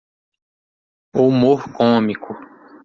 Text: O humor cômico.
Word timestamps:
O 1.15 1.21
humor 1.27 1.71
cômico. 1.77 2.33